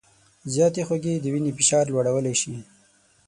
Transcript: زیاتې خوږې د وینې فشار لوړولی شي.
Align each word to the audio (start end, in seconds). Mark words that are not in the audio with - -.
زیاتې 0.53 0.81
خوږې 0.87 1.15
د 1.19 1.25
وینې 1.33 1.51
فشار 1.57 1.85
لوړولی 1.91 2.33
شي. 2.41 2.55